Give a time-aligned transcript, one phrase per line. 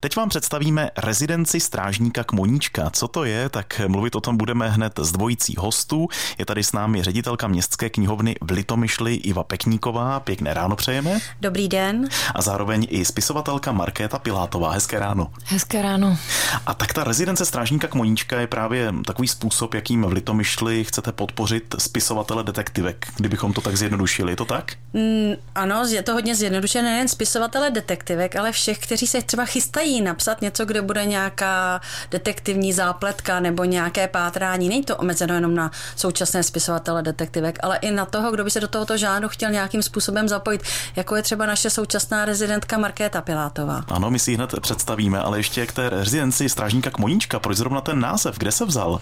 [0.00, 2.90] Teď vám představíme rezidenci strážníka Kmoníčka.
[2.90, 6.08] Co to je, tak mluvit o tom budeme hned z dvojicí hostů.
[6.38, 10.20] Je tady s námi ředitelka městské knihovny v Litomyšli Iva Pekníková.
[10.20, 11.18] Pěkné ráno přejeme.
[11.40, 12.08] Dobrý den.
[12.34, 14.70] A zároveň i spisovatelka Markéta Pilátová.
[14.72, 15.32] Hezké ráno.
[15.44, 16.18] Hezké ráno.
[16.66, 21.74] A tak ta rezidence strážníka Kmoníčka je právě takový způsob, jakým v Litomyšli chcete podpořit
[21.78, 24.32] spisovatele detektivek, kdybychom to tak zjednodušili.
[24.32, 24.72] Je to tak?
[24.92, 29.87] Mm, ano, je to hodně zjednodušené nejen spisovatele detektivek, ale všech, kteří se třeba chystají
[29.88, 35.54] chtějí napsat něco, kde bude nějaká detektivní zápletka nebo nějaké pátrání, není to omezeno jenom
[35.54, 39.50] na současné spisovatele detektivek, ale i na toho, kdo by se do tohoto žánru chtěl
[39.50, 40.62] nějakým způsobem zapojit,
[40.96, 43.84] jako je třeba naše současná rezidentka Markéta Pilátová.
[43.88, 47.80] Ano, my si ji hned představíme, ale ještě k té rezidenci strážníka Kmoníčka, proč zrovna
[47.80, 49.00] ten název, kde se vzal?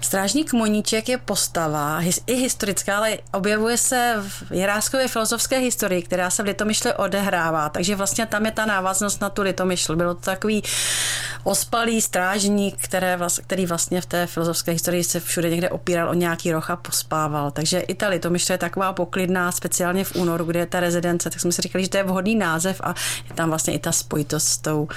[0.00, 6.42] Strážník Moníček je postava, i historická, ale objevuje se v Jiráskově filozofské historii, která se
[6.42, 9.96] v Litomyšli odehrává, takže vlastně tam je ta návaznost na tu Litomyšl.
[9.96, 10.62] Bylo takový
[11.44, 16.52] ospalý strážník, které, který vlastně v té filozofské historii se všude někde opíral o nějaký
[16.52, 17.50] roh a pospával.
[17.50, 21.40] Takže i ta Litomyšl je taková poklidná, speciálně v únoru, kde je ta rezidence, tak
[21.40, 22.94] jsme si říkali, že to je vhodný název a
[23.28, 24.88] je tam vlastně i ta spojitost s tou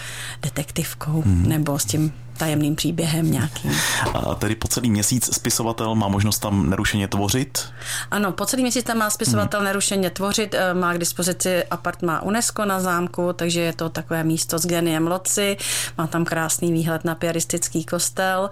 [0.41, 1.49] detektivkou hmm.
[1.49, 3.71] nebo s tím tajemným příběhem nějakým.
[4.13, 7.67] A tedy po celý měsíc spisovatel má možnost tam nerušeně tvořit?
[8.11, 9.65] Ano, po celý měsíc tam má spisovatel hmm.
[9.65, 14.59] nerušeně tvořit, eh, má k dispozici apartma UNESCO na zámku, takže je to takové místo
[14.59, 15.57] s geniem loci,
[15.97, 18.49] má tam krásný výhled na piaristický kostel,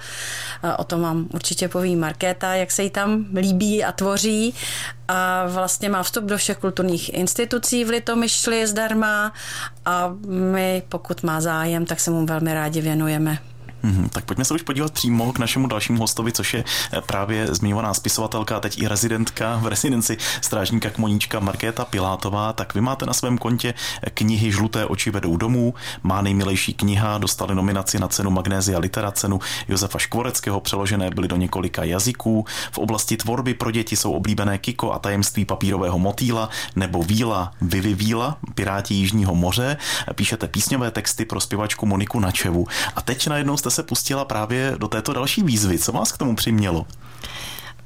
[0.78, 4.54] o tom vám určitě poví Markéta, jak se jí tam líbí a tvoří
[5.08, 9.34] a vlastně má vstup do všech kulturních institucí v Litomyšli zdarma
[9.86, 13.40] a my, pokud má zájem, tak se mu velmi rádi věnujeme.
[13.84, 17.48] Mm-hmm, tak pojďme se už podívat přímo k našemu dalšímu hostovi, což je eh, právě
[17.48, 22.54] zmiňovaná spisovatelka a teď i rezidentka v rezidenci strážníka Kmoníčka Markéta Pilátová.
[22.54, 23.74] Tak vy máte na svém kontě
[24.14, 29.40] knihy Žluté oči vedou domů, má nejmilejší kniha, dostali nominaci na cenu Magnézia Litera, cenu
[29.68, 32.46] Josefa Škvoreckého, přeložené byly do několika jazyků.
[32.72, 37.94] V oblasti tvorby pro děti jsou oblíbené Kiko a tajemství papírového motýla nebo Víla, Vivi
[37.94, 39.78] Víla, Piráti Jižního moře.
[40.16, 42.68] Píšete písňové texty pro zpěvačku Moniku Načevu.
[42.96, 45.80] A teď najednou jste se pustila právě do této další výzvy.
[45.80, 46.86] Co vás k tomu přimělo?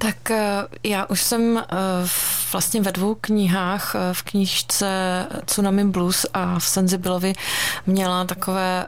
[0.02, 1.64] Tak eh, já už jsem eh,
[2.52, 4.88] vlastně ve dvou knihách, eh, v knížce
[5.46, 7.34] Tsunami Blues a v Sensibilovi
[7.86, 8.86] měla takové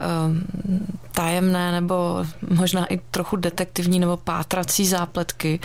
[1.11, 5.59] tajemné nebo možná i trochu detektivní nebo pátrací zápletky.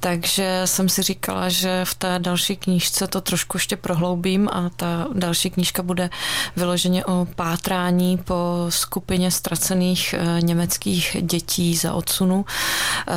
[0.00, 5.08] Takže jsem si říkala, že v té další knížce to trošku ještě prohloubím a ta
[5.12, 6.10] další knížka bude
[6.56, 12.44] vyloženě o pátrání po skupině ztracených německých dětí za odsunu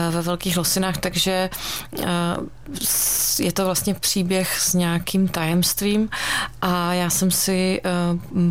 [0.09, 1.50] ve Velkých Losinách, takže
[3.40, 6.09] je to vlastně příběh s nějakým tajemstvím
[6.62, 7.90] a já jsem si eh,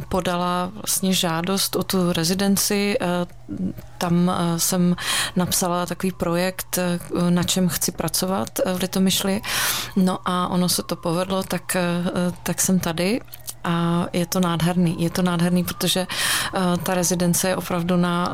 [0.09, 2.97] podala vlastně žádost o tu rezidenci.
[3.01, 3.07] Eh,
[3.99, 4.97] tam eh, jsem
[5.37, 6.79] napsala takový projekt,
[7.31, 9.41] na čem chci pracovat v Litomyšli.
[9.97, 11.77] No a ono se to povedlo, tak,
[12.43, 13.21] tak jsem tady
[13.65, 14.97] a je to nádherný.
[14.99, 18.33] Je to nádherný, protože uh, ta rezidence je opravdu na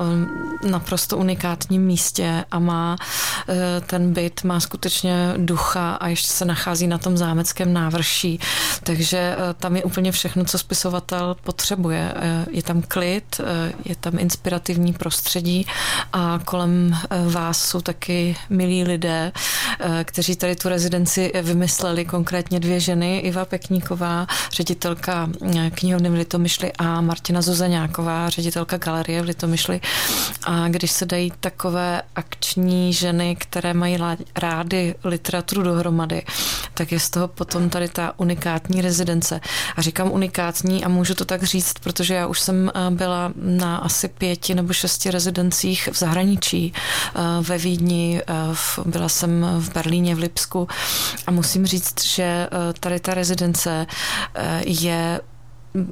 [0.71, 2.97] naprosto unikátním místě a má
[3.49, 3.55] uh,
[3.87, 8.41] ten byt, má skutečně ducha a ještě se nachází na tom zámeckém návrší.
[8.82, 12.14] Takže tam je úplně všechno, co spisovatel potřebuje.
[12.50, 13.41] Je tam klid,
[13.84, 15.66] je tam inspirativní prostředí
[16.12, 16.97] a kolem
[17.28, 19.32] vás jsou taky milí lidé,
[20.04, 25.28] kteří tady tu rezidenci vymysleli, konkrétně dvě ženy, Iva Pekníková, ředitelka
[25.75, 29.81] knihovny v Litomyšli a Martina Zuzaňáková, ředitelka galerie v Litomyšli.
[30.44, 33.97] A když se dají takové akční ženy, které mají
[34.50, 36.22] rády literaturu dohromady,
[36.75, 39.41] tak je z toho potom tady ta unikátní rezidence.
[39.77, 43.77] A říkám unikátní a můžu to tak říct, protože já už jsem eh, byla na
[43.77, 48.34] asi pěti nebo šesti rezidencích v zahraničí, eh, ve Vídni, eh,
[48.84, 50.69] byla jsem v Berlíně, v Lipsku
[51.27, 52.49] a musím říct, že
[52.81, 53.87] tady ta rezidence
[54.65, 55.21] je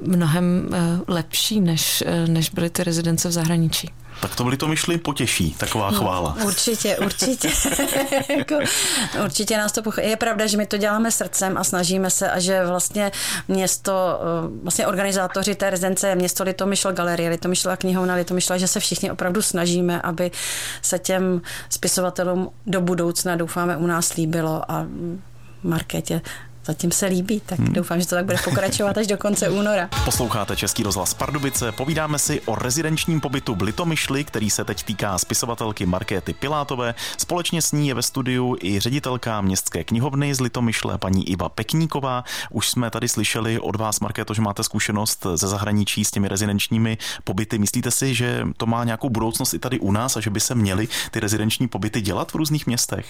[0.05, 0.69] mnohem
[1.07, 3.89] lepší, než, než byly ty rezidence v zahraničí.
[4.19, 6.37] Tak to byli to myšli potěší, taková no, chvála.
[6.45, 7.49] Určitě, určitě.
[8.37, 8.55] jako,
[9.23, 10.09] určitě nás to pochopí.
[10.09, 13.11] Je pravda, že my to děláme srdcem a snažíme se a že vlastně
[13.47, 18.67] město, eh, vlastně organizátoři té rezidence je město Litomyšl galerie, Litomyšl a knihovna Litomyšla, že
[18.67, 20.31] se všichni opravdu snažíme, aby
[20.81, 24.85] se těm spisovatelům do budoucna, doufáme, u nás líbilo a
[25.63, 26.21] Markétě
[26.69, 27.73] zatím se líbí, tak hmm.
[27.73, 29.89] doufám, že to tak bude pokračovat až do konce února.
[30.05, 35.17] Posloucháte Český rozhlas Pardubice, povídáme si o rezidenčním pobytu v Litomyšli, který se teď týká
[35.17, 36.95] spisovatelky Markéty Pilátové.
[37.17, 42.23] Společně s ní je ve studiu i ředitelka městské knihovny z Litomyšle, paní Iva Pekníková.
[42.49, 46.97] Už jsme tady slyšeli od vás, Markéto, že máte zkušenost ze zahraničí s těmi rezidenčními
[47.23, 47.57] pobyty.
[47.57, 50.55] Myslíte si, že to má nějakou budoucnost i tady u nás a že by se
[50.55, 53.05] měly ty rezidenční pobyty dělat v různých městech?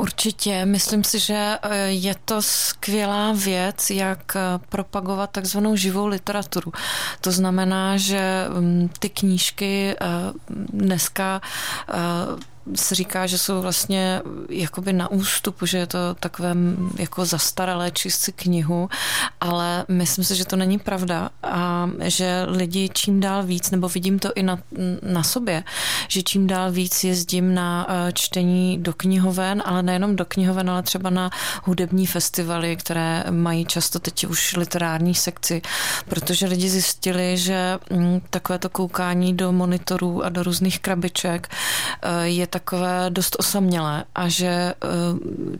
[0.00, 6.72] Určitě, myslím si, že eh, je to skvělá věc, jak eh, propagovat takzvanou živou literaturu.
[7.20, 10.06] To znamená, že mm, ty knížky eh,
[10.72, 11.40] dneska
[12.74, 16.54] se říká, že jsou vlastně jakoby na ústupu, že je to takové
[16.96, 18.88] jako zastaralé číst si knihu,
[19.40, 24.18] ale myslím si, že to není pravda a že lidi čím dál víc, nebo vidím
[24.18, 24.58] to i na,
[25.02, 25.64] na sobě,
[26.08, 30.82] že čím dál víc jezdím na eh, čtení do knihoven, ale nejenom do knihoven, ale
[30.82, 31.30] třeba na
[31.64, 35.62] hudební festivaly, které mají často teď už literární sekci,
[36.08, 41.48] protože lidi zjistili, že mm, takové to koukání do monitorů a do různých krabiček
[42.02, 44.74] eh, je takové dost osamělé a že eh,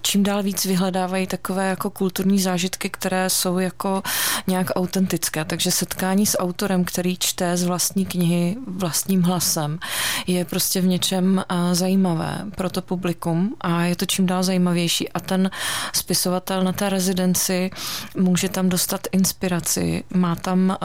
[0.03, 4.03] čím dál víc vyhledávají takové jako kulturní zážitky, které jsou jako
[4.47, 5.45] nějak autentické.
[5.45, 9.79] Takže setkání s autorem, který čte z vlastní knihy vlastním hlasem,
[10.27, 15.09] je prostě v něčem eh, zajímavé pro to publikum a je to čím dál zajímavější.
[15.09, 15.51] A ten
[15.93, 17.71] spisovatel na té rezidenci
[18.17, 20.77] může tam dostat inspiraci, má tam eh,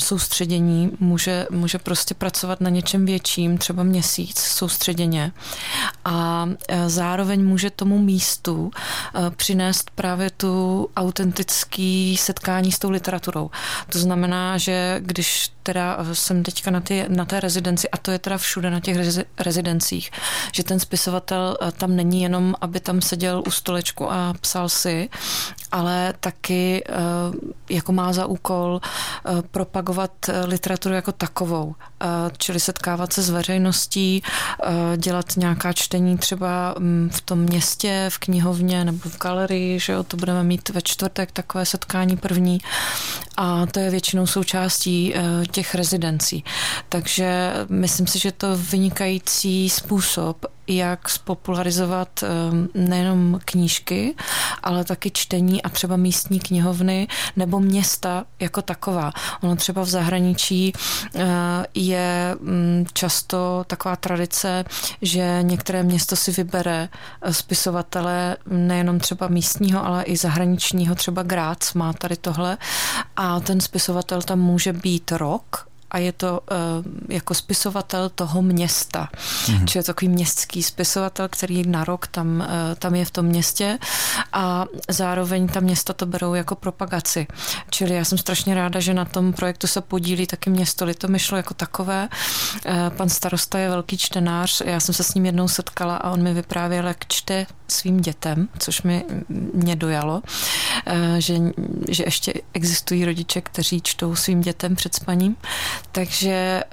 [0.00, 5.32] soustředění, může, může prostě pracovat na něčem větším, třeba měsíc soustředěně
[6.04, 13.50] a e, zároveň může tomu místu e, přinést právě tu autentický setkání s tou literaturou.
[13.92, 18.18] To znamená, že když teda jsem teďka na, ty, na té rezidenci, a to je
[18.18, 20.10] teda všude na těch rezi, rezidencích,
[20.52, 25.08] že ten spisovatel e, tam není jenom, aby tam seděl u stolečku a psal si,
[25.72, 26.84] ale taky
[27.70, 28.80] jako má za úkol
[29.50, 30.10] propagovat
[30.44, 31.74] literaturu jako takovou,
[32.38, 34.22] čili setkávat se s veřejností,
[34.96, 40.02] dělat nějaká čtení třeba mm, v tom městě, v knihovně nebo v galerii, že jo,
[40.02, 42.58] to budeme mít ve čtvrtek takové setkání první
[43.36, 46.44] a to je většinou součástí eh, těch rezidencí.
[46.88, 52.28] Takže myslím si, že to vynikající způsob, jak spopularizovat eh,
[52.74, 54.14] nejenom knížky,
[54.62, 59.12] ale taky čtení a třeba místní knihovny nebo města jako taková.
[59.42, 60.72] Ono třeba v zahraničí
[61.14, 61.26] eh,
[61.74, 64.64] je mm, často taková tradice,
[65.02, 66.88] že některé město si vybere
[67.30, 72.58] spisovatele nejenom třeba místního, ale i zahraničního, třeba Grác má tady tohle
[73.16, 76.56] a ten spisovatel tam může být rok a je to uh,
[77.08, 79.08] jako spisovatel toho města.
[79.12, 79.64] Mm-hmm.
[79.64, 82.46] Čili je to takový městský spisovatel, který na rok tam, uh,
[82.78, 83.78] tam je v tom městě
[84.32, 87.26] a zároveň ta města to berou jako propagaci.
[87.70, 91.54] Čili já jsem strašně ráda, že na tom projektu se podílí taky město Litomyšlo jako
[91.54, 92.08] takové.
[92.66, 96.22] Uh, pan starosta je velký čtenář, já jsem se s ním jednou setkala a on
[96.22, 99.04] mi vyprávěl, jak čte svým dětem, což mi
[99.54, 100.22] mě dojalo,
[101.18, 101.34] že,
[101.88, 105.36] že ještě existují rodiče, kteří čtou svým dětem před spaním.
[105.92, 106.64] Takže eh,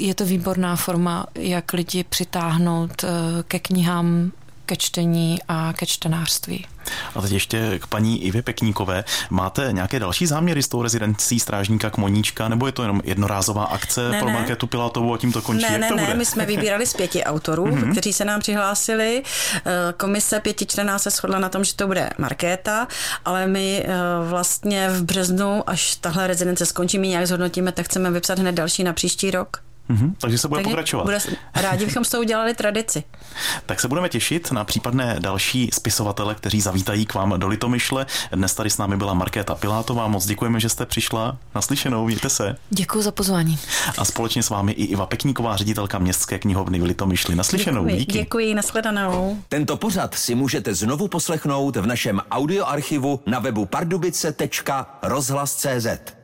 [0.00, 3.08] je to výborná forma, jak lidi přitáhnout eh,
[3.42, 4.32] ke knihám,
[4.66, 6.66] ke čtení a ke čtenářství.
[7.14, 9.04] A teď ještě k paní Ivě Pekníkové.
[9.30, 14.08] Máte nějaké další záměry s tou rezidencí strážníka Kmoníčka, nebo je to jenom jednorázová akce
[14.08, 14.34] ne, pro ne.
[14.34, 15.62] Marketu Pilátovou a tím to končí?
[15.62, 16.14] Ne, Jak ne, to ne, bude?
[16.14, 17.92] my jsme vybírali z pěti autorů, mm-hmm.
[17.92, 19.22] kteří se nám přihlásili.
[19.56, 22.88] Eh, komise pětičlená se shodla na tom, že to bude Markéta,
[23.24, 23.92] ale my eh,
[24.28, 28.84] vlastně v březnu, až tahle rezidence skončí, my nějak zhodnotíme, tak chceme vypsat hned další
[28.84, 29.71] na příští rok.
[29.90, 31.04] Mm-hmm, takže se bude takže pokračovat.
[31.04, 31.18] Bude,
[31.54, 33.04] rádi bychom s tou udělali tradici.
[33.66, 38.06] tak se budeme těšit na případné další spisovatele, kteří zavítají k vám do Litomyšle.
[38.32, 40.08] Dnes tady s námi byla Markéta Pilátová.
[40.08, 41.36] Moc děkujeme, že jste přišla.
[41.54, 42.56] Naslyšenou, mějte se.
[42.70, 43.58] Děkuji za pozvání.
[43.98, 47.34] A společně s vámi i Iva Pekníková, ředitelka městské knihovny v Litomyšli.
[47.34, 47.84] Naslyšenou.
[47.84, 48.18] Děkuji, díky.
[48.18, 49.38] děkuji, nashledanou.
[49.48, 56.21] Tento pořad si můžete znovu poslechnout v našem audioarchivu na webu pardubice.rozhlas.cz.